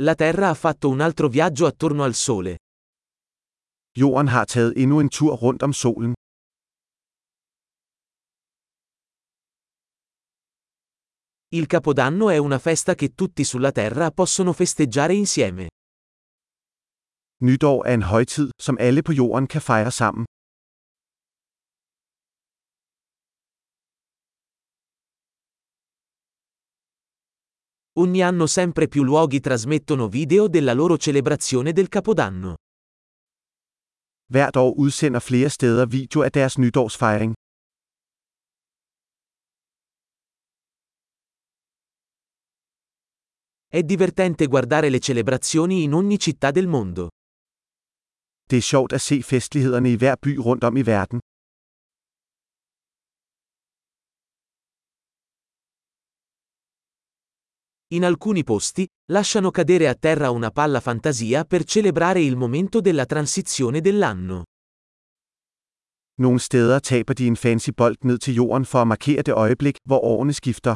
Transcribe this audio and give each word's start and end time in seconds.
La 0.00 0.14
Terra 0.14 0.48
ha 0.48 0.54
fatto 0.54 0.88
un 0.88 1.00
altro 1.00 1.26
viaggio 1.28 1.66
attorno 1.66 2.04
al 2.04 2.14
Sole. 2.14 2.56
Jorden 3.98 4.28
har 4.28 4.46
taget 4.46 4.76
endnu 4.76 5.00
en 5.00 5.08
tur 5.08 5.34
rundt 5.40 5.62
om 5.62 5.72
solen. 5.72 6.12
Il 11.48 11.66
Capodanno 11.66 12.30
è 12.30 12.36
una 12.36 12.58
festa 12.58 12.94
che 12.94 13.14
tutti 13.14 13.42
sulla 13.42 13.72
Terra 13.72 14.12
possono 14.12 14.52
festeggiare 14.52 15.14
insieme. 15.14 15.66
Nytår 17.42 17.86
er 17.86 17.92
en 17.92 18.02
højtid, 18.02 18.50
som 18.60 18.76
alle 18.80 19.02
på 19.02 19.12
jorden 19.12 19.46
kan 19.46 19.60
fejre 19.60 19.90
sammen. 19.90 20.24
Ogni 27.98 28.22
anno 28.22 28.46
sempre 28.46 28.86
più 28.86 29.02
luoghi 29.02 29.40
trasmettono 29.40 30.06
video 30.06 30.46
della 30.46 30.72
loro 30.72 30.96
celebrazione 30.96 31.72
del 31.72 31.88
Capodanno. 31.88 32.54
Hvert 34.30 34.56
år 34.56 34.72
udsender 34.76 35.20
flere 35.20 35.48
steder 35.48 35.86
video 35.86 36.22
af 36.22 36.30
deres 36.30 36.56
nytårsfejring. 36.56 37.32
È 43.66 43.82
divertente 43.82 44.46
guardare 44.46 44.90
le 44.90 45.00
celebrazioni 45.00 45.82
in 45.82 45.92
ogni 45.92 46.18
città 46.18 46.52
del 46.52 46.68
mondo. 46.68 47.08
Det 48.48 48.56
er 48.56 48.62
sjovt 48.62 48.92
at 48.92 49.00
se 49.00 49.22
festlighederne 49.22 49.88
i 49.88 49.96
hver 49.96 50.16
by 50.16 50.36
rundt 50.36 50.64
om 50.64 50.76
i 50.76 50.82
verden. 50.82 51.18
In 57.90 58.04
alcuni 58.04 58.44
posti, 58.44 58.86
lasciano 59.12 59.50
cadere 59.50 59.88
a 59.88 59.94
terra 59.94 60.28
una 60.28 60.50
palla 60.50 60.78
fantasia 60.78 61.44
per 61.44 61.64
celebrare 61.64 62.20
il 62.20 62.36
momento 62.36 62.82
della 62.82 63.06
transizione 63.06 63.80
dell'anno. 63.80 64.42
Nogle 66.20 66.38
steder 66.38 66.80
taber 66.80 67.14
de 67.14 67.24
en 67.24 67.34
fancy 67.34 67.70
bold 67.72 67.96
ned 68.02 68.18
til 68.18 68.34
jorden 68.34 68.64
for 68.64 68.80
at 68.80 68.86
markere 68.86 69.22
det 69.22 69.34
øjeblik, 69.34 69.76
hvor 69.84 70.00
årene 70.04 70.32
skifter. 70.32 70.74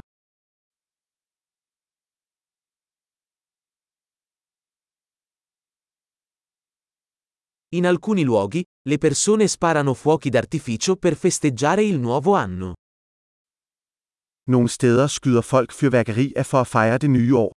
In 7.74 7.86
alcuni 7.86 8.24
luoghi, 8.24 8.62
le 8.88 8.98
persone 8.98 9.48
sparano 9.48 9.92
fuochi 9.94 10.30
d'artificio 10.30 10.96
per 10.96 11.14
festeggiare 11.14 11.82
il 11.82 11.98
nuovo 11.98 12.34
anno. 12.34 12.72
Nogle 14.46 14.68
steder 14.68 15.06
skyder 15.06 15.40
folk 15.40 15.72
fyrværkeri 15.72 16.32
af 16.36 16.46
for 16.46 16.60
at 16.60 16.66
fejre 16.66 16.98
det 16.98 17.10
nye 17.10 17.36
år. 17.36 17.52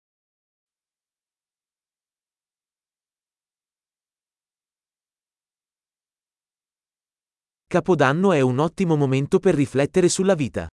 Capodanno 7.73 8.31
è 8.31 8.41
un 8.41 8.59
ottimo 8.59 8.95
momento 8.95 9.39
per 9.39 9.55
riflettere 9.55 10.09
sulla 10.09 10.35
vita. 10.35 10.67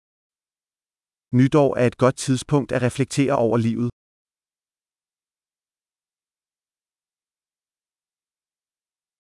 Nytår 1.37 1.77
er 1.79 1.87
et 1.87 1.97
godt 1.97 2.17
tidspunkt 2.17 2.73
at 2.73 2.83
reflektere 2.83 3.33
over 3.37 3.57
livet. 3.59 3.91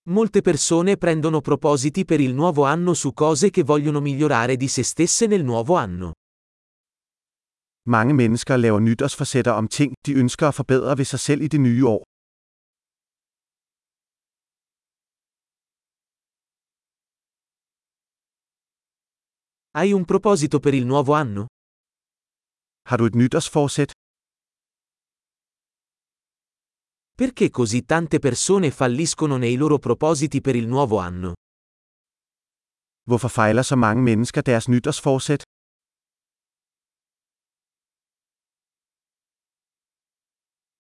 Molte 0.09 0.41
persone 0.41 0.97
prendono 0.97 1.41
propositi 1.41 2.05
per 2.05 2.21
il 2.21 2.35
nuovo 2.35 2.65
anno 2.65 2.95
su 2.95 3.13
cose 3.13 3.51
che 3.51 3.63
vogliono 3.63 4.01
migliorare 4.01 4.57
di 4.57 4.67
se 4.69 4.83
stesse 4.83 5.27
nel 5.27 5.45
nuovo 5.45 5.77
anno. 5.77 6.13
Mange 7.97 8.15
mennesker 8.15 8.57
laver 8.57 8.81
nytårsforsætter 8.81 9.53
om 9.61 9.67
ting, 9.69 9.91
de 10.07 10.13
ønsker 10.23 10.47
at 10.49 10.55
forbedre 10.61 10.99
ved 10.99 11.05
sig 11.13 11.21
selv 11.29 11.41
i 11.47 11.49
det 11.55 11.61
nye 11.61 11.85
år. 11.95 12.03
Hai 19.79 19.89
un 19.99 20.05
proposito 20.13 20.57
per 20.65 20.75
il 20.81 20.87
nuovo 20.93 21.13
anno? 21.23 21.43
Har 22.89 22.97
du 23.01 23.05
et 23.11 23.15
nytårsforsæt? 23.21 23.91
Perché 27.21 27.47
così 27.59 27.79
tante 27.93 28.17
persone 28.27 28.69
falliscono 28.81 29.37
nei 29.45 29.57
loro 29.63 29.79
propositi 29.87 30.39
per 30.47 30.55
il 30.61 30.67
nuovo 30.75 30.97
anno? 31.09 31.31
Hvorfor 33.09 33.29
fejler 33.39 33.63
så 33.63 33.77
mange 33.77 34.03
mennesker 34.03 34.43
deres 34.43 34.69
nytårsforsæt? 34.69 35.43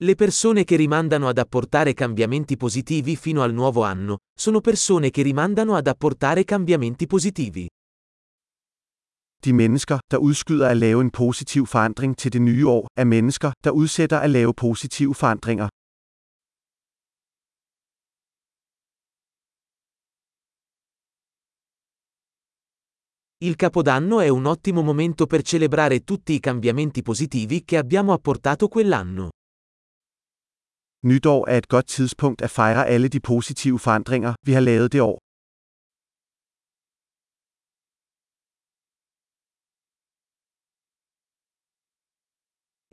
Le 0.02 0.14
persone 0.14 0.64
che 0.64 0.76
rimandano 0.76 1.28
ad 1.28 1.36
apportare 1.36 1.92
cambiamenti 1.92 2.56
positivi 2.56 3.16
fino 3.16 3.42
al 3.42 3.52
nuovo 3.52 3.82
anno, 3.82 4.20
sono 4.34 4.62
persone 4.62 5.10
che 5.10 5.20
rimandano 5.20 5.76
ad 5.76 5.86
apportare 5.86 6.42
cambiamenti 6.44 7.06
positivi. 7.06 7.68
De 9.38 9.52
mennesker, 9.52 9.98
der 10.06 10.20
udskyder 10.20 10.70
at 10.70 10.76
lave 10.76 11.02
en 11.02 11.10
positiv 11.10 11.66
forandring 11.66 12.16
til 12.16 12.30
det 12.30 12.40
nye 12.40 12.66
år, 12.66 12.86
er 12.96 13.04
mennesker, 13.04 13.52
der 13.62 13.72
udsætter 13.72 14.18
at 14.18 14.30
lave 14.30 14.54
positive 14.54 15.14
forandringer. 15.14 15.68
Il 23.42 23.56
Capodanno 23.56 24.20
è 24.20 24.28
un 24.28 24.46
ottimo 24.46 24.80
momento 24.82 25.26
per 25.26 25.42
celebrare 25.42 26.04
tutti 26.04 26.32
i 26.32 26.40
cambiamenti 26.40 27.02
positivi 27.02 27.64
che 27.64 27.76
abbiamo 27.76 28.14
apportato 28.14 28.68
quell'anno. 28.68 29.28
Nytår 31.02 31.48
er 31.48 31.58
et 31.58 31.68
godt 31.68 31.86
tidspunkt 31.86 32.42
at 32.42 32.50
fejre 32.50 32.86
alle 32.86 33.08
de 33.08 33.20
positive 33.20 33.78
forandringer, 33.78 34.34
vi 34.46 34.52
har 34.52 34.60
lavet 34.60 34.92
det 34.92 35.00
år. 35.00 35.18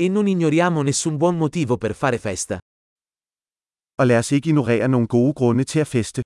E 0.03 0.07
non 0.09 0.27
ignoriamo 0.27 0.83
nessun 0.83 1.19
buon 1.19 1.37
motivo 1.37 1.75
per 1.75 1.93
fare 1.93 2.19
festa. 2.27 2.59
Og 3.99 4.07
lad 4.07 4.17
os 4.19 4.31
ikke 4.31 4.49
ignorere 4.49 4.87
nogle 4.87 5.07
gode 5.07 5.33
grunde 5.33 5.63
til 5.63 5.79
at 5.79 5.87
feste. 5.87 6.21